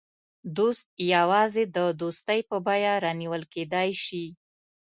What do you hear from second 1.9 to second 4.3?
دوستۍ په بیه رانیول کېدای شي.